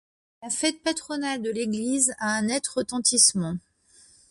[0.41, 3.57] La fête patronale de l'église a un net retentissement.